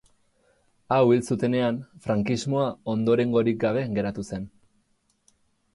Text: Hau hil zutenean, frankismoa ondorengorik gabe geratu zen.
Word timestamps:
Hau 0.95 0.99
hil 1.15 1.21
zutenean, 1.33 1.77
frankismoa 2.07 2.65
ondorengorik 2.95 3.61
gabe 3.67 3.87
geratu 4.01 4.29
zen. 4.33 4.51